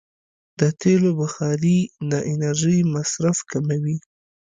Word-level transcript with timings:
د 0.59 0.61
تېلو 0.81 1.09
بخاري 1.21 1.77
د 2.11 2.13
انرژۍ 2.31 2.79
مصرف 2.93 3.37
کموي. 3.51 3.97